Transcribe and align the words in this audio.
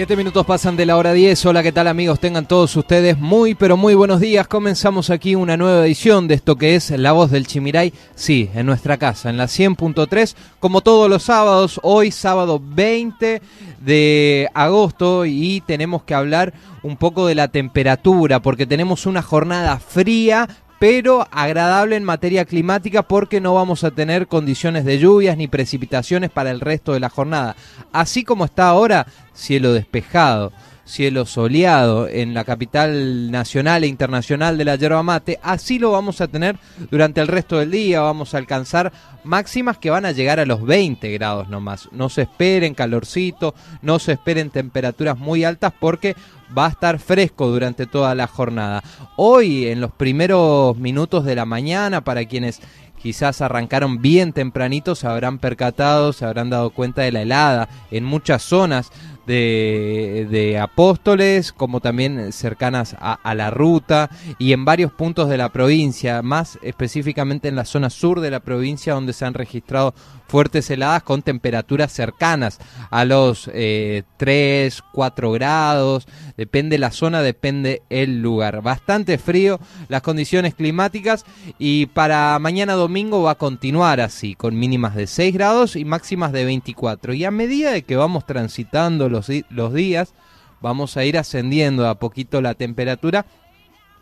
Siete 0.00 0.16
minutos 0.16 0.46
pasan 0.46 0.78
de 0.78 0.86
la 0.86 0.96
hora 0.96 1.12
10. 1.12 1.44
Hola, 1.44 1.62
¿qué 1.62 1.72
tal 1.72 1.86
amigos? 1.86 2.18
Tengan 2.18 2.48
todos 2.48 2.74
ustedes 2.74 3.18
muy, 3.18 3.54
pero 3.54 3.76
muy 3.76 3.92
buenos 3.92 4.18
días. 4.18 4.48
Comenzamos 4.48 5.10
aquí 5.10 5.34
una 5.34 5.58
nueva 5.58 5.84
edición 5.84 6.26
de 6.26 6.36
esto 6.36 6.56
que 6.56 6.74
es 6.74 6.88
La 6.92 7.12
Voz 7.12 7.30
del 7.30 7.46
Chimiray. 7.46 7.92
Sí, 8.14 8.48
en 8.54 8.64
nuestra 8.64 8.96
casa, 8.96 9.28
en 9.28 9.36
la 9.36 9.44
100.3, 9.44 10.36
como 10.58 10.80
todos 10.80 11.10
los 11.10 11.24
sábados. 11.24 11.78
Hoy, 11.82 12.12
sábado 12.12 12.62
20 12.64 13.42
de 13.82 14.48
agosto, 14.54 15.26
y 15.26 15.62
tenemos 15.66 16.02
que 16.04 16.14
hablar 16.14 16.54
un 16.82 16.96
poco 16.96 17.26
de 17.26 17.34
la 17.34 17.48
temperatura, 17.48 18.40
porque 18.40 18.64
tenemos 18.64 19.04
una 19.04 19.20
jornada 19.20 19.78
fría, 19.80 20.48
pero 20.80 21.28
agradable 21.30 21.94
en 21.94 22.04
materia 22.04 22.46
climática 22.46 23.02
porque 23.02 23.38
no 23.38 23.52
vamos 23.52 23.84
a 23.84 23.90
tener 23.90 24.28
condiciones 24.28 24.86
de 24.86 24.98
lluvias 24.98 25.36
ni 25.36 25.46
precipitaciones 25.46 26.30
para 26.30 26.50
el 26.50 26.58
resto 26.58 26.94
de 26.94 27.00
la 27.00 27.10
jornada. 27.10 27.54
Así 27.92 28.24
como 28.24 28.46
está 28.46 28.68
ahora, 28.68 29.06
cielo 29.34 29.74
despejado 29.74 30.52
cielo 30.90 31.24
soleado 31.24 32.08
en 32.08 32.34
la 32.34 32.44
capital 32.44 33.30
nacional 33.30 33.84
e 33.84 33.86
internacional 33.86 34.58
de 34.58 34.64
la 34.64 34.74
yerba 34.74 35.02
mate, 35.02 35.38
así 35.42 35.78
lo 35.78 35.92
vamos 35.92 36.20
a 36.20 36.28
tener 36.28 36.58
durante 36.90 37.20
el 37.20 37.28
resto 37.28 37.58
del 37.58 37.70
día, 37.70 38.00
vamos 38.00 38.34
a 38.34 38.38
alcanzar 38.38 38.92
máximas 39.22 39.78
que 39.78 39.90
van 39.90 40.04
a 40.04 40.12
llegar 40.12 40.40
a 40.40 40.46
los 40.46 40.64
20 40.64 41.10
grados 41.12 41.48
nomás. 41.48 41.88
No 41.92 42.08
se 42.08 42.22
esperen 42.22 42.74
calorcito, 42.74 43.54
no 43.82 43.98
se 43.98 44.12
esperen 44.12 44.50
temperaturas 44.50 45.16
muy 45.16 45.44
altas 45.44 45.72
porque 45.78 46.16
va 46.56 46.66
a 46.66 46.70
estar 46.70 46.98
fresco 46.98 47.48
durante 47.48 47.86
toda 47.86 48.14
la 48.14 48.26
jornada. 48.26 48.82
Hoy, 49.16 49.66
en 49.66 49.80
los 49.80 49.92
primeros 49.92 50.76
minutos 50.76 51.24
de 51.24 51.34
la 51.34 51.44
mañana, 51.44 52.02
para 52.02 52.24
quienes 52.24 52.60
quizás 53.00 53.40
arrancaron 53.40 54.02
bien 54.02 54.32
tempranito, 54.32 54.94
se 54.94 55.06
habrán 55.06 55.38
percatado, 55.38 56.12
se 56.12 56.24
habrán 56.24 56.50
dado 56.50 56.70
cuenta 56.70 57.02
de 57.02 57.12
la 57.12 57.22
helada 57.22 57.68
en 57.90 58.04
muchas 58.04 58.42
zonas 58.42 58.90
de, 59.30 60.58
Apóstoles, 60.60 61.52
como 61.52 61.80
también 61.80 62.32
cercanas 62.32 62.96
a, 62.98 63.34
la 63.34 63.50
ruta 63.50 64.10
y 64.38 64.52
en 64.52 64.64
varios 64.64 64.92
puntos 64.92 65.28
de 65.28 65.36
la 65.36 65.50
provincia, 65.50 66.22
más 66.22 66.58
específicamente 66.62 67.48
en 67.48 67.56
la 67.56 67.64
zona 67.64 67.90
sur 67.90 68.20
de 68.20 68.30
la 68.30 68.40
provincia 68.40 68.94
donde 68.94 69.12
se 69.12 69.24
han 69.24 69.34
registrado 69.34 69.94
fuertes 70.26 70.70
heladas 70.70 71.02
con 71.02 71.22
temperaturas 71.22 71.92
cercanas 71.92 72.58
a 72.90 73.04
los 73.04 73.44
3, 73.44 73.52
eh, 73.54 74.70
4 74.92 75.32
grados, 75.32 76.06
depende 76.36 76.78
la 76.78 76.92
zona, 76.92 77.22
depende 77.22 77.82
el 77.90 78.22
lugar. 78.22 78.62
Bastante 78.62 79.18
frío 79.18 79.60
las 79.88 80.02
condiciones 80.02 80.54
climáticas 80.54 81.24
y 81.58 81.86
para 81.86 82.38
mañana 82.38 82.74
domingo 82.74 83.22
va 83.22 83.32
a 83.32 83.38
continuar 83.38 84.00
así, 84.00 84.34
con 84.34 84.58
mínimas 84.58 84.94
de 84.94 85.06
6 85.06 85.34
grados 85.34 85.76
y 85.76 85.84
máximas 85.84 86.32
de 86.32 86.44
24. 86.44 87.14
Y 87.14 87.24
a 87.24 87.30
medida 87.30 87.72
de 87.72 87.82
que 87.82 87.96
vamos 87.96 88.24
transitando 88.26 89.08
los, 89.08 89.19
los 89.48 89.74
días, 89.74 90.14
vamos 90.60 90.96
a 90.96 91.04
ir 91.04 91.18
ascendiendo 91.18 91.88
a 91.88 91.96
poquito 91.96 92.40
la 92.40 92.54
temperatura 92.54 93.26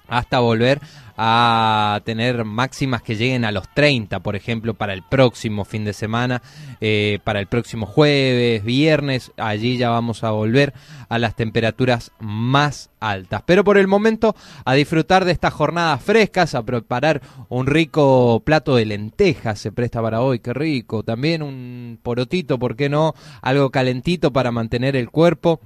hasta 0.08 0.40
volver 0.40 0.80
a 1.20 2.00
tener 2.04 2.44
máximas 2.44 3.02
que 3.02 3.16
lleguen 3.16 3.44
a 3.44 3.50
los 3.50 3.68
30, 3.74 4.20
por 4.20 4.36
ejemplo, 4.36 4.74
para 4.74 4.92
el 4.92 5.02
próximo 5.02 5.64
fin 5.64 5.84
de 5.84 5.92
semana, 5.92 6.42
eh, 6.80 7.18
para 7.24 7.40
el 7.40 7.48
próximo 7.48 7.86
jueves, 7.86 8.62
viernes, 8.62 9.32
allí 9.36 9.78
ya 9.78 9.90
vamos 9.90 10.22
a 10.22 10.30
volver 10.30 10.72
a 11.08 11.18
las 11.18 11.34
temperaturas 11.34 12.12
más 12.20 12.90
altas. 13.00 13.42
Pero 13.46 13.64
por 13.64 13.78
el 13.78 13.88
momento, 13.88 14.36
a 14.64 14.74
disfrutar 14.74 15.24
de 15.24 15.32
estas 15.32 15.52
jornadas 15.52 16.00
frescas, 16.00 16.54
a 16.54 16.62
preparar 16.62 17.20
un 17.48 17.66
rico 17.66 18.40
plato 18.44 18.76
de 18.76 18.86
lentejas, 18.86 19.58
se 19.58 19.72
presta 19.72 20.00
para 20.00 20.20
hoy, 20.20 20.38
qué 20.38 20.54
rico, 20.54 21.02
también 21.02 21.42
un 21.42 21.98
porotito, 22.00 22.60
¿por 22.60 22.76
qué 22.76 22.88
no? 22.88 23.14
Algo 23.42 23.70
calentito 23.70 24.32
para 24.32 24.52
mantener 24.52 24.94
el 24.94 25.10
cuerpo 25.10 25.58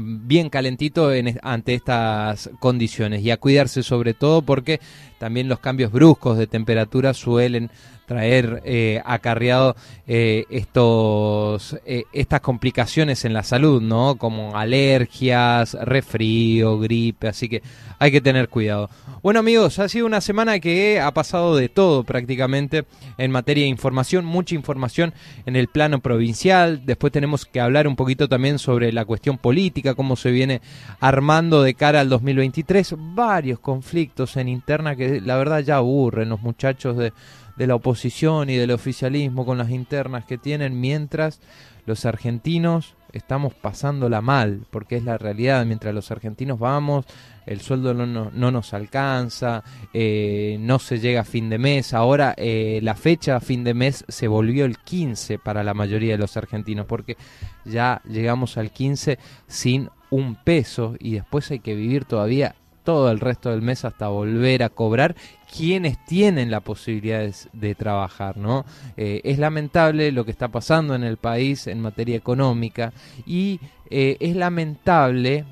bien 0.00 0.48
calentito 0.48 1.12
en, 1.12 1.38
ante 1.42 1.74
estas 1.74 2.50
condiciones 2.60 3.22
y 3.22 3.30
a 3.30 3.36
cuidarse 3.36 3.82
sobre 3.82 4.14
todo 4.14 4.42
porque 4.42 4.80
también 5.22 5.48
los 5.48 5.60
cambios 5.60 5.92
bruscos 5.92 6.36
de 6.36 6.48
temperatura 6.48 7.14
suelen 7.14 7.70
traer 8.06 8.60
eh, 8.64 9.00
acarreado 9.04 9.76
eh, 10.06 10.44
estos 10.50 11.76
eh, 11.86 12.02
estas 12.12 12.40
complicaciones 12.40 13.24
en 13.24 13.32
la 13.32 13.44
salud, 13.44 13.80
¿no? 13.80 14.16
Como 14.16 14.56
alergias, 14.56 15.74
resfrío, 15.74 16.80
gripe, 16.80 17.28
así 17.28 17.48
que 17.48 17.62
hay 18.00 18.10
que 18.10 18.20
tener 18.20 18.48
cuidado. 18.48 18.90
Bueno 19.22 19.38
amigos, 19.38 19.78
ha 19.78 19.88
sido 19.88 20.06
una 20.06 20.20
semana 20.20 20.58
que 20.58 21.00
ha 21.00 21.14
pasado 21.14 21.54
de 21.54 21.68
todo 21.68 22.02
prácticamente 22.02 22.84
en 23.16 23.30
materia 23.30 23.62
de 23.62 23.68
información, 23.68 24.24
mucha 24.24 24.56
información 24.56 25.14
en 25.46 25.54
el 25.54 25.68
plano 25.68 26.00
provincial, 26.00 26.82
después 26.84 27.12
tenemos 27.12 27.46
que 27.46 27.60
hablar 27.60 27.86
un 27.86 27.94
poquito 27.94 28.28
también 28.28 28.58
sobre 28.58 28.92
la 28.92 29.04
cuestión 29.04 29.38
política, 29.38 29.94
cómo 29.94 30.16
se 30.16 30.32
viene 30.32 30.60
armando 30.98 31.62
de 31.62 31.74
cara 31.74 32.00
al 32.00 32.08
2023, 32.08 32.96
varios 33.14 33.60
conflictos 33.60 34.36
en 34.36 34.48
interna 34.48 34.96
que 34.96 35.11
la 35.20 35.36
verdad 35.36 35.60
ya 35.60 35.76
aburren 35.76 36.28
los 36.28 36.40
muchachos 36.40 36.96
de 36.96 37.12
de 37.56 37.66
la 37.66 37.74
oposición 37.74 38.50
y 38.50 38.56
del 38.56 38.70
oficialismo 38.70 39.44
con 39.44 39.58
las 39.58 39.70
internas 39.70 40.24
que 40.24 40.38
tienen, 40.38 40.80
mientras 40.80 41.40
los 41.84 42.06
argentinos 42.06 42.94
estamos 43.12 43.52
pasándola 43.52 44.22
mal, 44.22 44.64
porque 44.70 44.96
es 44.96 45.04
la 45.04 45.18
realidad, 45.18 45.66
mientras 45.66 45.94
los 45.94 46.10
argentinos 46.10 46.58
vamos, 46.58 47.04
el 47.44 47.60
sueldo 47.60 47.92
no, 47.92 48.06
no, 48.06 48.50
nos 48.50 48.72
alcanza, 48.72 49.62
eh, 49.92 50.56
no 50.60 50.78
se 50.78 50.98
llega 50.98 51.20
a 51.20 51.24
fin 51.24 51.50
de 51.50 51.58
mes, 51.58 51.92
ahora 51.92 52.34
eh, 52.38 52.80
la 52.82 52.94
fecha 52.94 53.36
a 53.36 53.40
fin 53.40 53.64
de 53.64 53.74
mes 53.74 54.04
se 54.08 54.28
volvió 54.28 54.64
el 54.64 54.78
15 54.78 55.38
para 55.38 55.62
la 55.62 55.74
mayoría 55.74 56.12
de 56.12 56.18
los 56.18 56.36
argentinos, 56.38 56.86
porque 56.86 57.18
ya 57.66 58.00
llegamos 58.08 58.56
al 58.56 58.70
15 58.70 59.18
sin 59.46 59.90
un 60.08 60.36
peso 60.36 60.94
y 60.98 61.12
después 61.14 61.50
hay 61.50 61.60
que 61.60 61.74
vivir 61.74 62.06
todavía 62.06 62.54
todo 62.82 63.10
el 63.10 63.20
resto 63.20 63.50
del 63.50 63.62
mes 63.62 63.84
hasta 63.84 64.08
volver 64.08 64.62
a 64.62 64.68
cobrar 64.68 65.14
quienes 65.54 66.02
tienen 66.04 66.50
la 66.50 66.60
posibilidad 66.60 67.30
de, 67.52 67.74
trabajar, 67.74 68.36
¿no? 68.36 68.64
Eh, 68.96 69.20
es 69.24 69.38
lamentable 69.38 70.12
lo 70.12 70.24
que 70.24 70.30
está 70.30 70.48
pasando 70.48 70.94
en 70.94 71.04
el 71.04 71.18
país 71.18 71.66
en 71.66 71.80
materia 71.80 72.16
económica 72.16 72.92
y 73.26 73.60
eh, 73.90 74.16
es 74.20 74.34
lamentable 74.34 75.44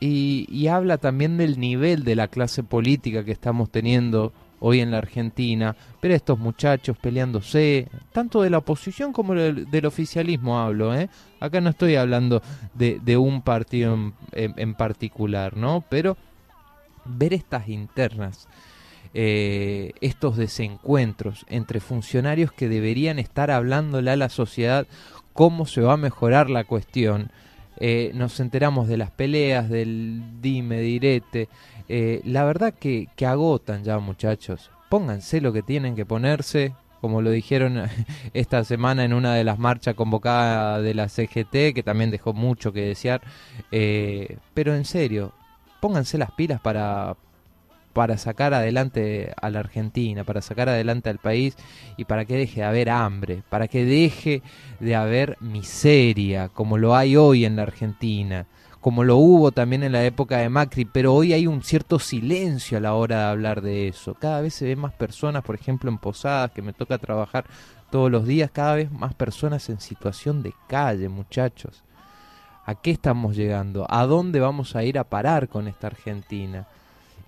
y, 0.00 0.66
habla 0.68 0.98
también 0.98 1.38
del 1.38 1.58
nivel 1.58 2.04
de 2.04 2.16
la 2.16 2.28
clase 2.28 2.62
política 2.62 3.24
que 3.24 3.32
estamos 3.32 3.70
teniendo 3.70 4.32
hoy 4.60 4.80
en 4.80 4.90
la 4.90 4.98
Argentina, 4.98 5.76
pero 6.00 6.14
estos 6.14 6.38
muchachos 6.38 6.96
peleándose, 6.98 7.88
tanto 8.12 8.42
de 8.42 8.50
la 8.50 8.58
oposición 8.58 9.12
como 9.12 9.34
del, 9.34 9.86
oficialismo 9.86 10.58
hablo, 10.58 10.94
¿eh? 10.94 11.08
Acá 11.40 11.60
no 11.60 11.70
estoy 11.70 11.96
hablando 11.96 12.42
de, 12.74 13.00
de 13.02 13.16
un 13.16 13.42
partido 13.42 13.94
en, 14.32 14.54
en 14.56 14.74
particular, 14.74 15.56
¿no? 15.56 15.84
Pero 15.88 16.16
ver 17.04 17.34
estas 17.34 17.68
internas, 17.68 18.48
eh, 19.16 19.92
estos 20.00 20.36
desencuentros 20.36 21.46
entre 21.48 21.78
funcionarios 21.78 22.50
que 22.50 22.68
deberían 22.68 23.20
estar 23.20 23.52
hablándole 23.52 24.10
a 24.10 24.16
la 24.16 24.28
sociedad 24.28 24.88
cómo 25.32 25.66
se 25.66 25.82
va 25.82 25.92
a 25.92 25.98
mejorar 25.98 26.50
la 26.50 26.64
cuestión. 26.64 27.30
Eh, 27.78 28.10
nos 28.14 28.40
enteramos 28.40 28.88
de 28.88 28.96
las 28.96 29.12
peleas, 29.12 29.68
del 29.68 30.20
dime, 30.40 30.80
direte. 30.80 31.48
Eh, 31.88 32.22
la 32.24 32.44
verdad 32.44 32.74
que, 32.74 33.08
que 33.14 33.26
agotan 33.26 33.84
ya 33.84 33.98
muchachos. 34.00 34.70
Pónganse 34.88 35.40
lo 35.40 35.52
que 35.52 35.62
tienen 35.62 35.94
que 35.94 36.06
ponerse, 36.06 36.74
como 37.00 37.22
lo 37.22 37.30
dijeron 37.30 37.82
esta 38.34 38.64
semana 38.64 39.04
en 39.04 39.12
una 39.12 39.34
de 39.34 39.44
las 39.44 39.60
marchas 39.60 39.94
convocadas 39.94 40.82
de 40.82 40.94
la 40.94 41.08
CGT, 41.08 41.72
que 41.72 41.82
también 41.84 42.10
dejó 42.10 42.32
mucho 42.32 42.72
que 42.72 42.80
desear. 42.80 43.22
pero 43.70 44.74
en 44.74 44.84
serio, 44.84 45.34
pónganse 45.84 46.16
las 46.16 46.30
pilas 46.30 46.62
para, 46.62 47.14
para 47.92 48.16
sacar 48.16 48.54
adelante 48.54 49.34
a 49.36 49.50
la 49.50 49.58
Argentina, 49.58 50.24
para 50.24 50.40
sacar 50.40 50.70
adelante 50.70 51.10
al 51.10 51.18
país 51.18 51.58
y 51.98 52.06
para 52.06 52.24
que 52.24 52.38
deje 52.38 52.60
de 52.62 52.66
haber 52.66 52.88
hambre, 52.88 53.42
para 53.50 53.68
que 53.68 53.84
deje 53.84 54.40
de 54.80 54.96
haber 54.96 55.36
miseria 55.40 56.48
como 56.48 56.78
lo 56.78 56.96
hay 56.96 57.18
hoy 57.18 57.44
en 57.44 57.56
la 57.56 57.64
Argentina, 57.64 58.46
como 58.80 59.04
lo 59.04 59.18
hubo 59.18 59.52
también 59.52 59.82
en 59.82 59.92
la 59.92 60.02
época 60.06 60.38
de 60.38 60.48
Macri, 60.48 60.86
pero 60.86 61.12
hoy 61.12 61.34
hay 61.34 61.46
un 61.46 61.62
cierto 61.62 61.98
silencio 61.98 62.78
a 62.78 62.80
la 62.80 62.94
hora 62.94 63.18
de 63.18 63.24
hablar 63.24 63.60
de 63.60 63.88
eso. 63.88 64.14
Cada 64.14 64.40
vez 64.40 64.54
se 64.54 64.64
ven 64.64 64.78
más 64.78 64.94
personas, 64.94 65.42
por 65.42 65.54
ejemplo, 65.54 65.90
en 65.90 65.98
Posadas, 65.98 66.52
que 66.52 66.62
me 66.62 66.72
toca 66.72 66.96
trabajar 66.96 67.44
todos 67.90 68.10
los 68.10 68.26
días, 68.26 68.50
cada 68.50 68.76
vez 68.76 68.90
más 68.90 69.12
personas 69.12 69.68
en 69.68 69.80
situación 69.80 70.42
de 70.42 70.54
calle, 70.66 71.10
muchachos. 71.10 71.84
¿A 72.66 72.74
qué 72.74 72.90
estamos 72.90 73.36
llegando? 73.36 73.86
¿A 73.90 74.06
dónde 74.06 74.40
vamos 74.40 74.74
a 74.74 74.84
ir 74.84 74.98
a 74.98 75.04
parar 75.04 75.48
con 75.48 75.68
esta 75.68 75.88
Argentina? 75.88 76.66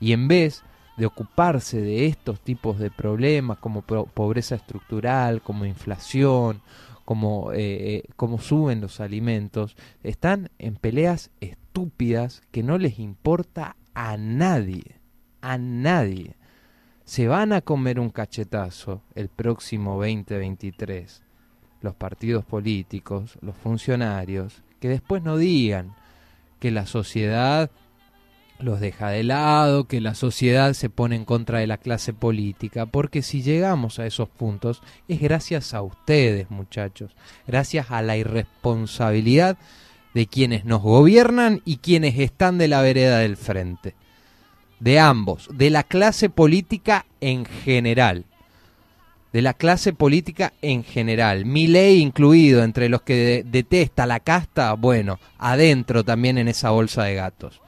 Y 0.00 0.12
en 0.12 0.29
vez 0.29 0.62
de 0.97 1.05
ocuparse 1.05 1.81
de 1.81 2.06
estos 2.06 2.41
tipos 2.41 2.79
de 2.79 2.91
problemas 2.91 3.59
como 3.59 3.83
pobreza 3.83 4.55
estructural, 4.55 5.43
como 5.43 5.67
inflación, 5.67 6.62
como, 7.05 7.50
eh, 7.53 8.05
como 8.17 8.38
suben 8.38 8.81
los 8.81 9.00
alimentos, 9.00 9.77
están 10.03 10.50
en 10.59 10.77
peleas 10.77 11.31
estúpidas 11.41 12.43
que 12.50 12.62
no 12.62 12.79
les 12.79 12.99
importa 12.99 13.77
a 13.93 14.17
nadie, 14.17 15.00
a 15.43 15.59
nadie. 15.59 16.37
Se 17.05 17.29
van 17.29 17.53
a 17.53 17.61
comer 17.61 18.00
un 18.00 18.09
cachetazo 18.09 19.03
el 19.15 19.29
próximo 19.29 19.97
2023 19.97 21.25
los 21.87 21.94
partidos 21.94 22.44
políticos, 22.44 23.38
los 23.43 23.56
funcionarios 23.56 24.65
que 24.81 24.88
después 24.88 25.23
no 25.23 25.37
digan 25.37 25.94
que 26.59 26.73
la 26.73 26.85
sociedad 26.85 27.71
los 28.59 28.81
deja 28.81 29.11
de 29.11 29.23
lado, 29.23 29.85
que 29.85 30.00
la 30.00 30.17
sociedad 30.17 30.73
se 30.73 30.91
pone 30.91 31.15
en 31.15 31.25
contra 31.25 31.61
de 31.61 31.69
la 31.69 31.77
clase 31.77 32.12
política, 32.12 32.87
porque 32.87 33.23
si 33.23 33.43
llegamos 33.43 34.00
a 34.00 34.06
esos 34.06 34.29
puntos 34.29 34.83
es 35.06 35.21
gracias 35.21 35.75
a 35.75 35.83
ustedes, 35.83 36.50
muchachos, 36.50 37.12
gracias 37.47 37.93
a 37.93 38.03
la 38.03 38.17
irresponsabilidad 38.17 39.56
de 40.12 40.27
quienes 40.27 40.65
nos 40.65 40.82
gobiernan 40.82 41.62
y 41.65 41.77
quienes 41.77 42.19
están 42.19 42.59
de 42.59 42.67
la 42.67 42.82
vereda 42.82 43.19
del 43.19 43.37
frente, 43.37 43.94
de 44.81 44.99
ambos, 44.99 45.49
de 45.53 45.71
la 45.71 45.85
clase 45.85 46.31
política 46.31 47.06
en 47.21 47.44
general 47.44 48.25
de 49.37 49.43
la 49.43 49.53
clase 49.53 49.93
política 49.93 50.55
en 50.62 50.83
general, 50.83 51.44
mi 51.44 51.67
ley 51.67 52.00
incluido 52.00 52.65
entre 52.65 52.88
los 52.88 53.03
que 53.03 53.44
detesta 53.44 54.06
la 54.06 54.21
casta, 54.21 54.73
bueno, 54.73 55.21
adentro 55.37 56.05
también 56.05 56.38
en 56.38 56.49
esa 56.49 56.71
bolsa 56.71 57.05
de 57.05 57.17
gatos. 57.17 57.61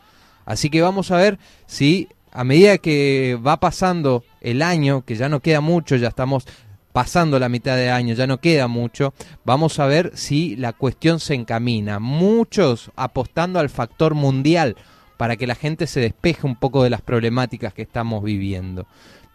Así 0.47 0.71
que 0.71 0.81
vamos 0.81 1.11
a 1.11 1.19
ver 1.19 1.39
si 1.67 2.09
a 2.33 2.43
medida 2.43 2.79
que 2.79 3.39
va 3.47 3.61
pasando 3.61 4.25
el 4.41 4.63
año, 4.63 5.05
que 5.05 5.15
ya 5.15 5.29
no 5.29 5.41
queda 5.41 5.61
mucho, 5.61 5.97
ya 5.97 6.09
estamos 6.09 6.47
pasando 6.95 7.39
la 7.39 7.51
mitad 7.51 7.77
de 7.77 7.91
año, 7.91 8.15
ya 8.15 8.27
no 8.27 8.41
queda 8.41 8.67
mucho, 8.67 9.13
vamos 9.45 9.79
a 9.79 9.85
ver 9.85 10.13
si 10.15 10.57
la 10.57 10.73
cuestión 10.73 11.21
se 11.21 11.35
encamina. 11.35 11.99
Muchos 11.99 12.91
apostando 12.97 13.61
al 13.61 13.69
factor 13.69 14.15
mundial 14.15 14.75
para 15.19 15.37
que 15.37 15.47
la 15.47 15.55
gente 15.55 15.87
se 15.87 16.01
despeje 16.01 16.47
un 16.47 16.57
poco 16.57 16.83
de 16.83 16.89
las 16.89 17.03
problemáticas 17.03 17.75
que 17.75 17.83
estamos 17.83 18.25
viviendo. 18.25 18.87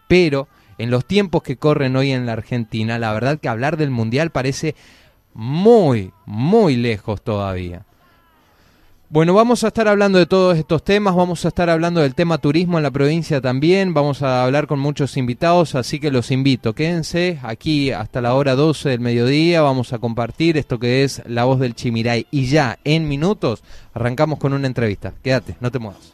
Pero 0.07 0.47
en 0.77 0.91
los 0.91 1.05
tiempos 1.05 1.43
que 1.43 1.57
corren 1.57 1.95
hoy 1.95 2.11
en 2.11 2.25
la 2.25 2.33
Argentina, 2.33 2.99
la 2.99 3.13
verdad 3.13 3.39
que 3.39 3.49
hablar 3.49 3.77
del 3.77 3.89
mundial 3.89 4.31
parece 4.31 4.75
muy, 5.33 6.11
muy 6.25 6.75
lejos 6.75 7.21
todavía. 7.21 7.85
Bueno, 9.13 9.35
vamos 9.35 9.63
a 9.63 9.67
estar 9.67 9.87
hablando 9.87 10.17
de 10.17 10.25
todos 10.25 10.57
estos 10.57 10.83
temas, 10.83 11.15
vamos 11.15 11.45
a 11.45 11.49
estar 11.49 11.69
hablando 11.69 12.01
del 12.01 12.15
tema 12.15 12.39
turismo 12.39 12.79
en 12.79 12.83
la 12.83 12.89
provincia 12.89 13.41
también, 13.41 13.93
vamos 13.93 14.23
a 14.23 14.43
hablar 14.43 14.65
con 14.65 14.79
muchos 14.79 15.17
invitados, 15.17 15.75
así 15.75 15.99
que 15.99 16.09
los 16.09 16.31
invito, 16.31 16.73
quédense 16.73 17.39
aquí 17.43 17.91
hasta 17.91 18.21
la 18.21 18.33
hora 18.33 18.55
12 18.55 18.89
del 18.89 19.01
mediodía, 19.01 19.61
vamos 19.61 19.93
a 19.93 19.99
compartir 19.99 20.57
esto 20.57 20.79
que 20.79 21.03
es 21.03 21.21
La 21.27 21.43
Voz 21.43 21.59
del 21.59 21.75
Chimiray 21.75 22.25
y 22.31 22.47
ya 22.47 22.79
en 22.85 23.07
minutos 23.07 23.61
arrancamos 23.93 24.39
con 24.39 24.51
una 24.51 24.65
entrevista. 24.65 25.13
Quédate, 25.21 25.57
no 25.59 25.69
te 25.69 25.77
muevas. 25.77 26.13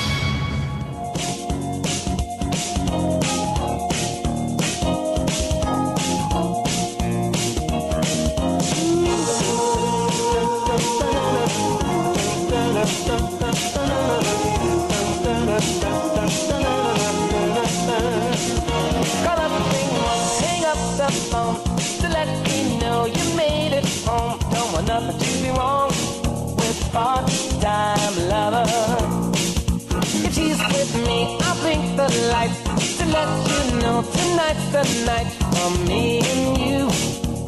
Oh, 34.03 34.11
tonight's 34.13 34.65
the 34.71 35.05
night 35.05 35.27
for 35.53 35.69
me 35.87 36.21
and 36.21 36.57
you, 36.57 36.85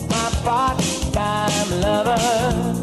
my 0.08 0.30
part-time 0.44 1.82
lover. 1.82 2.83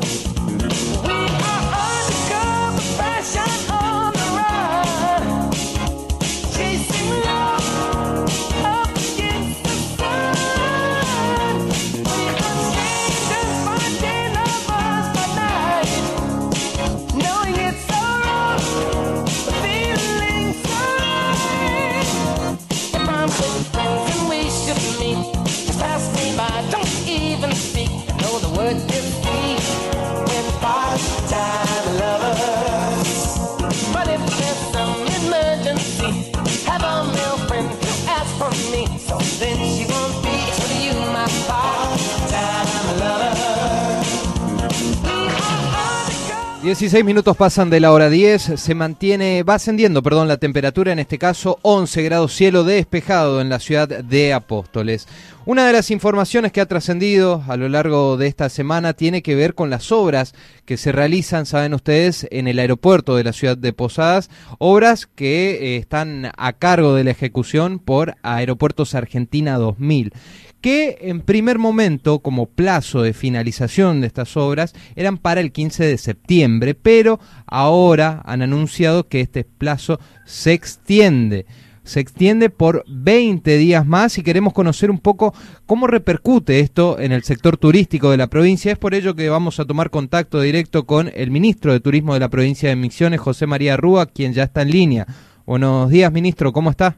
16 46.62 47.04
minutos 47.04 47.36
pasan 47.38 47.70
de 47.70 47.80
la 47.80 47.90
hora 47.90 48.10
10, 48.10 48.52
se 48.56 48.74
mantiene, 48.74 49.42
va 49.42 49.54
ascendiendo, 49.54 50.02
perdón, 50.02 50.28
la 50.28 50.36
temperatura, 50.36 50.92
en 50.92 50.98
este 50.98 51.18
caso 51.18 51.58
11 51.62 52.02
grados 52.02 52.34
cielo 52.34 52.64
despejado 52.64 53.40
en 53.40 53.48
la 53.48 53.58
ciudad 53.58 53.88
de 53.88 54.34
Apóstoles. 54.34 55.08
Una 55.46 55.66
de 55.66 55.72
las 55.72 55.90
informaciones 55.90 56.52
que 56.52 56.60
ha 56.60 56.66
trascendido 56.66 57.42
a 57.48 57.56
lo 57.56 57.70
largo 57.70 58.18
de 58.18 58.26
esta 58.26 58.50
semana 58.50 58.92
tiene 58.92 59.22
que 59.22 59.34
ver 59.34 59.54
con 59.54 59.70
las 59.70 59.90
obras 59.90 60.34
que 60.66 60.76
se 60.76 60.92
realizan, 60.92 61.46
saben 61.46 61.72
ustedes, 61.72 62.28
en 62.30 62.46
el 62.46 62.58
aeropuerto 62.58 63.16
de 63.16 63.24
la 63.24 63.32
ciudad 63.32 63.56
de 63.56 63.72
Posadas, 63.72 64.28
obras 64.58 65.06
que 65.06 65.52
eh, 65.52 65.76
están 65.78 66.30
a 66.36 66.52
cargo 66.52 66.94
de 66.94 67.04
la 67.04 67.12
ejecución 67.12 67.78
por 67.78 68.16
Aeropuertos 68.22 68.94
Argentina 68.94 69.56
2000 69.56 70.12
que 70.60 70.98
en 71.00 71.22
primer 71.22 71.58
momento, 71.58 72.18
como 72.18 72.44
plazo 72.44 73.00
de 73.00 73.14
finalización 73.14 74.02
de 74.02 74.08
estas 74.08 74.36
obras, 74.36 74.74
eran 74.94 75.16
para 75.16 75.40
el 75.40 75.52
15 75.52 75.86
de 75.86 75.96
septiembre, 75.96 76.74
pero 76.74 77.18
ahora 77.46 78.20
han 78.26 78.42
anunciado 78.42 79.08
que 79.08 79.22
este 79.22 79.44
plazo 79.44 80.00
se 80.26 80.52
extiende. 80.52 81.46
Se 81.82 82.00
extiende 82.00 82.50
por 82.50 82.84
20 82.88 83.56
días 83.56 83.86
más 83.86 84.18
y 84.18 84.22
queremos 84.22 84.52
conocer 84.52 84.90
un 84.90 84.98
poco 84.98 85.34
cómo 85.66 85.86
repercute 85.86 86.60
esto 86.60 86.98
en 86.98 87.12
el 87.12 87.22
sector 87.22 87.56
turístico 87.56 88.10
de 88.10 88.16
la 88.16 88.28
provincia. 88.28 88.72
Es 88.72 88.78
por 88.78 88.94
ello 88.94 89.14
que 89.14 89.28
vamos 89.28 89.58
a 89.60 89.64
tomar 89.64 89.90
contacto 89.90 90.40
directo 90.40 90.84
con 90.84 91.10
el 91.14 91.30
ministro 91.30 91.72
de 91.72 91.80
Turismo 91.80 92.14
de 92.14 92.20
la 92.20 92.28
provincia 92.28 92.68
de 92.68 92.76
Misiones, 92.76 93.20
José 93.20 93.46
María 93.46 93.76
Rúa, 93.76 94.06
quien 94.06 94.32
ya 94.32 94.44
está 94.44 94.62
en 94.62 94.70
línea. 94.70 95.06
Buenos 95.46 95.90
días, 95.90 96.12
ministro, 96.12 96.52
¿cómo 96.52 96.70
está? 96.70 96.96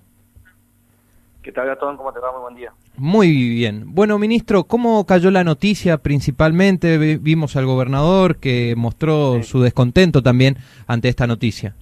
¿Qué 1.42 1.50
tal, 1.50 1.66
Gastón? 1.66 1.96
¿Cómo 1.96 2.12
te 2.12 2.20
va? 2.20 2.30
Muy 2.32 2.40
buen 2.40 2.54
día. 2.54 2.72
Muy 2.96 3.32
bien. 3.32 3.94
Bueno, 3.94 4.18
ministro, 4.18 4.64
¿cómo 4.64 5.04
cayó 5.06 5.30
la 5.30 5.42
noticia 5.42 5.98
principalmente? 5.98 7.16
Vimos 7.18 7.56
al 7.56 7.66
gobernador 7.66 8.36
que 8.36 8.74
mostró 8.76 9.42
su 9.42 9.60
descontento 9.60 10.22
también 10.22 10.56
ante 10.86 11.08
esta 11.08 11.26
noticia. 11.26 11.74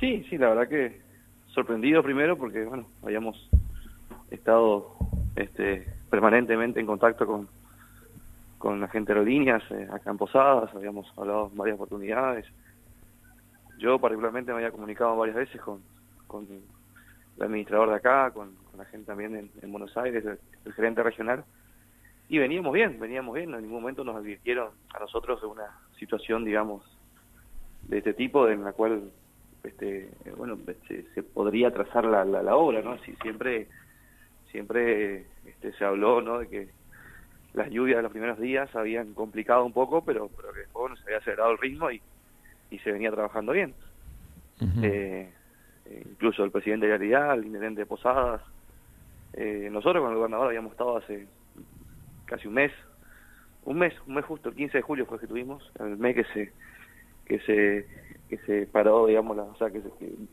Sí, 0.00 0.24
sí, 0.28 0.38
la 0.38 0.48
verdad 0.48 0.68
que 0.68 1.03
sorprendido 1.54 2.02
primero 2.02 2.36
porque, 2.36 2.64
bueno, 2.64 2.86
habíamos 3.02 3.48
estado 4.30 4.96
este, 5.36 5.86
permanentemente 6.10 6.80
en 6.80 6.86
contacto 6.86 7.26
con, 7.26 7.48
con 8.58 8.80
la 8.80 8.88
gente 8.88 9.12
de 9.12 9.20
aerolíneas 9.20 9.62
eh, 9.70 9.88
acá 9.92 10.10
en 10.10 10.18
Posadas, 10.18 10.74
habíamos 10.74 11.06
hablado 11.16 11.48
en 11.50 11.56
varias 11.56 11.76
oportunidades. 11.76 12.46
Yo 13.78 13.98
particularmente 13.98 14.52
me 14.52 14.58
había 14.58 14.70
comunicado 14.70 15.16
varias 15.16 15.36
veces 15.36 15.60
con, 15.60 15.80
con 16.26 16.46
el 17.36 17.42
administrador 17.42 17.90
de 17.90 17.96
acá, 17.96 18.30
con, 18.30 18.52
la 18.76 18.84
gente 18.86 19.06
también 19.06 19.50
en, 19.62 19.70
Buenos 19.70 19.96
Aires, 19.96 20.24
el, 20.64 20.72
gerente 20.72 21.02
regional, 21.02 21.44
y 22.28 22.38
veníamos 22.38 22.72
bien, 22.72 22.98
veníamos 22.98 23.34
bien, 23.34 23.54
en 23.54 23.62
ningún 23.62 23.82
momento 23.82 24.02
nos 24.02 24.16
advirtieron 24.16 24.70
a 24.92 24.98
nosotros 24.98 25.40
de 25.40 25.46
una 25.46 25.78
situación, 25.98 26.44
digamos, 26.44 26.82
de 27.82 27.98
este 27.98 28.14
tipo, 28.14 28.48
en 28.48 28.64
la 28.64 28.72
cual, 28.72 29.12
este, 29.64 30.10
bueno, 30.36 30.58
se, 30.88 31.22
podría 31.22 31.70
trazar 31.70 32.04
la, 32.04 32.24
la, 32.24 32.56
obra, 32.56 32.82
¿no? 32.82 32.98
Si 32.98 33.14
siempre, 33.16 33.66
siempre 34.50 35.26
este, 35.46 35.72
se 35.72 35.84
habló, 35.84 36.20
¿no? 36.20 36.40
De 36.40 36.48
que 36.48 36.68
las 37.54 37.70
lluvias 37.70 37.96
de 37.96 38.02
los 38.02 38.12
primeros 38.12 38.38
días 38.38 38.74
habían 38.76 39.14
complicado 39.14 39.64
un 39.64 39.72
poco, 39.72 40.04
pero, 40.04 40.28
pero 40.36 40.52
que 40.52 40.60
después, 40.60 40.82
bueno, 40.82 40.96
se 40.96 41.04
había 41.04 41.18
acelerado 41.18 41.52
el 41.52 41.58
ritmo 41.58 41.90
y, 41.90 42.02
y 42.70 42.78
se 42.80 42.92
venía 42.92 43.10
trabajando 43.10 43.52
bien. 43.52 43.74
Eh, 44.82 45.30
incluso 46.10 46.44
el 46.44 46.50
presidente 46.50 46.86
de 46.86 46.96
Realidad, 46.96 47.34
el 47.34 47.46
intendente 47.46 47.82
de 47.82 47.86
Posadas. 47.86 48.42
Eh, 49.32 49.68
nosotros 49.70 50.02
con 50.02 50.12
el 50.12 50.16
gobernador 50.16 50.48
habíamos 50.48 50.72
estado 50.72 50.96
hace 50.96 51.26
casi 52.26 52.48
un 52.48 52.54
mes, 52.54 52.72
un 53.64 53.78
mes, 53.78 53.94
un 54.06 54.14
mes 54.14 54.24
justo, 54.24 54.48
el 54.48 54.54
15 54.54 54.78
de 54.78 54.82
julio 54.82 55.06
fue 55.06 55.18
que 55.18 55.26
tuvimos, 55.26 55.70
el 55.80 55.96
mes 55.96 56.14
que 56.14 56.24
se 56.32 56.52
que 57.26 57.38
se 57.40 57.86
que 58.38 58.46
se 58.46 58.66
paró, 58.66 59.06
digamos, 59.06 59.36
la, 59.36 59.44
o 59.44 59.56
sea, 59.56 59.70
que 59.70 59.80
se, 59.80 59.90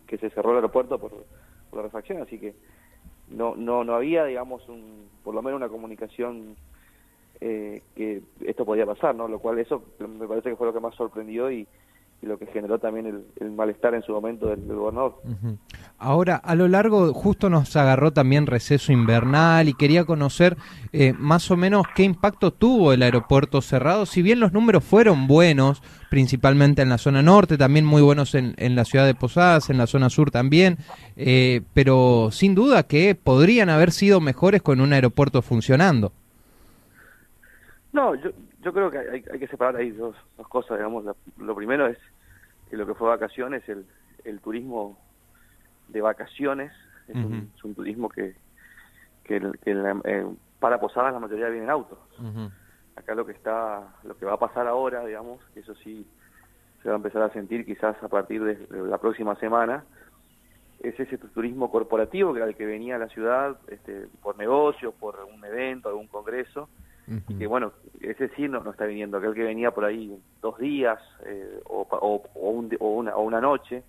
que, 0.07 0.17
se 0.17 0.29
cerró 0.29 0.51
el 0.51 0.57
aeropuerto 0.57 0.99
por, 0.99 1.11
la 1.73 1.81
refacción, 1.81 2.21
así 2.21 2.37
que 2.37 2.53
no 3.29 3.55
no 3.55 3.83
no 3.83 3.95
había, 3.95 4.25
digamos, 4.25 4.67
un, 4.67 5.07
por 5.23 5.33
lo 5.33 5.41
menos 5.41 5.57
una 5.57 5.69
comunicación 5.69 6.55
eh, 7.39 7.81
que 7.95 8.21
esto 8.41 8.65
podía 8.65 8.85
pasar, 8.85 9.15
¿no? 9.15 9.27
Lo 9.27 9.39
cual 9.39 9.59
eso 9.59 9.83
me 9.99 10.27
parece 10.27 10.49
que 10.49 10.55
fue 10.55 10.67
lo 10.67 10.73
que 10.73 10.79
más 10.79 10.95
sorprendió 10.95 11.49
y, 11.49 11.67
y 12.21 12.27
lo 12.27 12.37
que 12.37 12.45
generó 12.45 12.77
también 12.77 13.25
el, 13.39 13.51
malestar 13.51 13.95
en 13.95 14.03
su 14.03 14.11
momento 14.11 14.47
del, 14.47 14.63
gobernador. 14.65 15.15
Ahora, 15.97 16.35
a 16.35 16.53
lo 16.53 16.67
largo, 16.67 17.13
justo 17.13 17.49
nos 17.49 17.75
agarró 17.75 18.13
también 18.13 18.45
receso 18.45 18.91
invernal 18.91 19.67
y 19.67 19.73
quería 19.73 20.05
conocer 20.05 20.55
eh, 20.93 21.13
más 21.17 21.49
o 21.49 21.57
menos 21.57 21.87
qué 21.95 22.03
impacto 22.03 22.51
tuvo 22.51 22.93
el 22.93 23.01
aeropuerto 23.01 23.61
cerrado, 23.61 24.05
si 24.05 24.21
bien 24.21 24.39
los 24.39 24.53
números 24.53 24.83
fueron 24.83 25.25
buenos, 25.27 25.81
principalmente 26.11 26.83
en 26.83 26.89
la 26.89 26.99
zona 26.99 27.23
norte, 27.23 27.57
también 27.57 27.85
muy 27.85 28.03
buenos 28.03 28.35
en, 28.35 28.53
en 28.57 28.75
la 28.75 28.85
ciudad 28.85 29.05
de 29.05 29.15
Posadas, 29.15 29.69
en 29.71 29.79
la 29.79 29.87
zona 29.87 30.09
sur 30.09 30.29
también, 30.29 30.77
eh, 31.15 31.61
pero 31.73 32.29
sin 32.31 32.53
duda 32.53 32.83
que 32.83 33.15
podrían 33.15 33.69
haber 33.69 33.91
sido 33.91 34.21
mejores 34.21 34.61
con 34.61 34.79
un 34.79 34.93
aeropuerto 34.93 35.41
funcionando. 35.41 36.11
No, 37.93 38.15
yo, 38.15 38.29
yo 38.61 38.73
creo 38.73 38.91
que 38.91 38.99
hay, 38.99 39.23
hay 39.31 39.39
que 39.39 39.47
separar 39.47 39.75
ahí 39.75 39.91
dos, 39.91 40.15
dos 40.37 40.47
cosas, 40.47 40.77
digamos. 40.77 41.05
lo 41.37 41.55
primero 41.55 41.87
es 41.87 41.97
que 42.69 42.77
lo 42.77 42.85
que 42.85 42.93
fue 42.93 43.09
vacaciones, 43.09 43.67
el, 43.67 43.85
el 44.23 44.39
turismo 44.39 44.97
de 45.89 46.01
vacaciones, 46.01 46.71
es, 47.07 47.63
un, 47.63 47.75
turismo 47.75 48.09
que, 48.09 48.35
que, 49.23 49.41
eh, 49.65 50.25
para 50.59 50.79
Posadas 50.79 51.13
la 51.13 51.19
mayoría 51.19 51.49
viene 51.49 51.65
en 51.65 51.69
auto. 51.69 51.99
Acá 52.95 53.15
lo 53.15 53.25
que 53.25 53.33
está, 53.33 53.95
lo 54.03 54.15
que 54.17 54.25
va 54.25 54.33
a 54.33 54.39
pasar 54.39 54.67
ahora, 54.67 55.05
digamos, 55.05 55.43
que 55.53 55.61
eso 55.61 55.75
sí 55.75 56.05
se 56.81 56.89
va 56.89 56.95
a 56.95 56.97
empezar 56.97 57.21
a 57.23 57.33
sentir 57.33 57.65
quizás 57.65 58.01
a 58.01 58.07
partir 58.07 58.43
de, 58.43 58.67
la 58.87 58.97
próxima 58.97 59.35
semana, 59.35 59.83
es 60.79 60.99
ese 60.99 61.17
turismo 61.17 61.69
corporativo 61.69 62.33
que 62.33 62.39
era 62.39 62.47
el 62.47 62.55
que 62.55 62.65
venía 62.65 62.95
a 62.95 62.99
la 62.99 63.07
ciudad 63.07 63.57
este, 63.67 64.07
por 64.21 64.37
negocios, 64.37 64.93
por 64.99 65.19
un 65.31 65.43
evento, 65.45 65.89
algún 65.89 66.07
congreso, 66.07 66.69
y 67.27 67.37
que 67.37 67.47
bueno, 67.47 67.73
ese 68.03 68.29
sí 68.29 68.47
no, 68.47 68.61
no, 68.61 68.71
está 68.71 68.85
viniendo, 68.85 69.17
aquel 69.17 69.33
que 69.33 69.43
venía 69.43 69.71
por 69.71 69.85
ahí 69.85 70.17
dos 70.41 70.57
días 70.57 70.99
eh, 71.25 71.59
o, 71.65 71.87
o, 71.89 72.23
o, 72.33 72.49
una, 72.89 73.15
o 73.15 73.21
una 73.21 73.41
noche, 73.41 73.83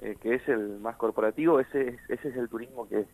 eh, 0.00 0.16
que 0.20 0.34
es 0.34 0.48
el 0.48 0.78
más 0.80 0.96
corporativo, 0.96 1.60
ese, 1.60 1.98
ese 2.08 2.28
es 2.28 2.36
el 2.36 2.48
turismo 2.48 2.88
que, 2.88 3.04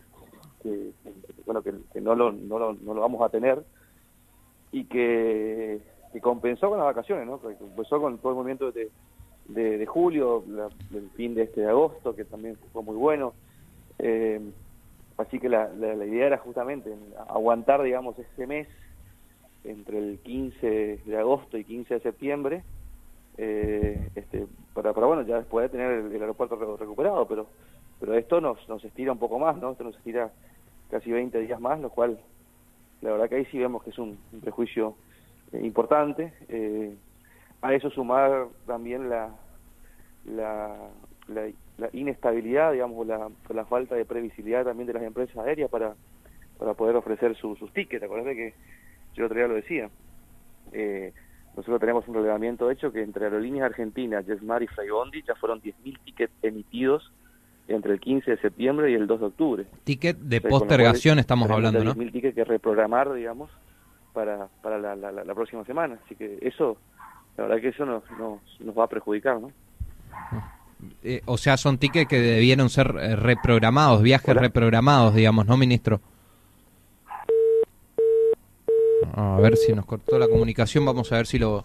bueno 1.45 1.63
que, 1.63 1.73
no, 2.01 2.15
lo, 2.15 2.33
no, 2.33 2.59
lo, 2.59 2.75
no 2.75 2.95
lo 2.95 3.01
vamos 3.01 3.23
a 3.23 3.29
tener 3.29 3.65
y 4.71 4.85
que, 4.85 5.81
que 6.13 6.21
compensó 6.21 6.69
con 6.69 6.79
las 6.79 6.87
vacaciones, 6.87 7.27
¿no? 7.27 7.39
Compensó 7.39 8.01
con 8.01 8.19
todo 8.19 8.33
el 8.33 8.37
movimiento 8.37 8.73
de, 8.73 8.91
de, 9.49 9.87
julio, 9.87 10.45
el 10.95 11.11
fin 11.11 11.35
de 11.35 11.43
este 11.43 11.63
de 11.63 11.69
agosto, 11.69 12.15
que 12.15 12.25
también 12.25 12.57
fue 12.73 12.83
muy 12.83 12.97
bueno. 12.97 13.35
Eh, 13.99 14.41
así 15.19 15.39
que 15.39 15.49
la, 15.49 15.69
la 15.69 16.07
idea 16.07 16.27
era 16.27 16.39
justamente 16.39 16.95
aguantar, 17.29 17.83
digamos, 17.83 18.19
ese 18.19 18.47
mes 18.47 18.67
entre 19.65 19.99
el 19.99 20.19
15 20.19 21.01
de 21.05 21.17
agosto 21.19 21.57
y 21.57 21.65
15 21.65 21.95
de 21.95 22.01
septiembre, 22.01 22.63
eh, 23.39 24.11
este, 24.15 24.47
para, 24.75 24.93
para, 24.93 25.07
bueno, 25.07 25.23
ya 25.23 25.39
después 25.39 25.65
de 25.65 25.79
tener 25.79 25.91
el, 26.13 26.21
aeropuerto 26.21 26.77
recuperado, 26.77 27.27
pero 27.27 27.47
pero 28.03 28.15
esto 28.15 28.41
nos, 28.41 28.69
nos 28.69 28.85
estira 28.85 29.13
un 29.13 29.19
poco 29.21 29.39
más, 29.39 29.57
¿no? 29.59 29.71
Esto 29.71 29.85
nos 29.85 29.97
estira 29.97 30.33
casi 30.91 31.13
20 31.13 31.39
días 31.39 31.61
más, 31.61 31.79
lo 31.79 31.89
cual 31.89 32.19
la 33.01 33.13
verdad 33.13 33.29
que 33.29 33.37
ahí 33.37 33.45
sí 33.45 33.61
vemos 33.61 33.85
que 33.85 33.91
es 33.91 33.99
un, 33.99 34.19
prejuicio 34.41 34.97
eh, 35.53 35.61
importante. 35.63 36.33
Eh, 36.49 36.97
a 37.61 37.73
eso 37.75 37.91
sumar 37.91 38.49
también 38.67 39.09
la, 39.09 39.31
la, 40.25 40.91
la, 41.29 41.89
inestabilidad, 41.93 42.73
digamos, 42.73 43.07
la, 43.07 43.31
la 43.55 43.65
falta 43.67 43.95
de 43.95 44.05
previsibilidad 44.05 44.65
también 44.65 44.89
de 44.89 44.95
las 44.95 45.05
empresas 45.05 45.37
aéreas 45.37 45.71
para, 45.71 45.95
para 46.59 46.75
poder 46.75 46.97
ofrecer 46.97 47.37
sus 47.37 47.73
tickets. 47.73 48.03
Acuérdate 48.03 48.35
que 48.35 48.55
yo 49.15 49.27
otro 49.27 49.37
día 49.37 49.49
lo 49.49 49.55
decía, 49.55 49.91
eh, 50.73 51.13
nosotros 51.57 51.81
tenemos 51.81 52.09
un 52.09 52.15
relevamiento 52.15 52.71
hecho 52.71 52.93
que 52.93 53.03
entre 53.03 53.27
Aerolíneas 53.27 53.67
Argentinas, 53.67 54.27
Yesmar 54.27 54.63
y 54.63 54.67
Fraibondi 54.69 55.23
ya 55.23 55.35
fueron 55.35 55.61
10.000 55.61 55.99
tickets 56.05 56.33
emitidos 56.43 57.13
entre 57.69 57.93
el 57.93 58.01
15 58.01 58.33
de 58.33 58.37
septiembre 58.39 58.91
y 58.91 58.95
el 58.95 59.07
2 59.07 59.21
de 59.21 59.27
octubre. 59.27 59.67
Ticket 59.85 60.17
de 60.19 60.41
postergación 60.41 61.19
estamos 61.19 61.51
hablando, 61.51 61.85
¿no? 61.85 61.95
10.000 61.95 62.13
tickets 62.13 62.35
que 62.35 62.45
reprogramar, 62.45 63.13
digamos, 63.13 63.51
para, 64.13 64.49
para 64.63 64.79
la, 64.79 64.97
la, 64.97 65.35
próxima 65.35 65.65
semana. 65.65 65.99
Así 66.05 66.15
que 66.15 66.39
eso, 66.41 66.79
la 67.37 67.45
verdad 67.45 67.61
que 67.61 67.69
eso 67.69 67.85
nos, 67.85 68.03
nos, 68.13 68.41
nos 68.61 68.79
va 68.79 68.85
a 68.85 68.89
perjudicar, 68.89 69.41
¿no? 69.41 69.53
Eh, 71.03 71.23
o 71.27 71.37
sea, 71.37 71.57
son 71.57 71.79
tickets 71.79 72.09
que 72.09 72.19
debieron 72.19 72.69
ser 72.69 72.95
eh, 72.99 73.17
reprogramados, 73.17 74.03
viajes 74.03 74.35
reprogramados, 74.35 75.15
digamos, 75.15 75.47
¿no, 75.47 75.57
ministro? 75.57 76.01
A 79.15 79.39
ver 79.41 79.57
si 79.57 79.73
nos 79.73 79.85
cortó 79.85 80.19
la 80.19 80.29
comunicación, 80.29 80.85
vamos 80.85 81.13
a 81.13 81.17
ver 81.17 81.27
si 81.27 81.39
lo... 81.39 81.65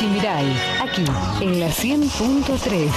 Chimiray, 0.00 0.46
aquí 0.82 1.04
en 1.42 1.60
la 1.60 1.68
100.3. 1.68 2.90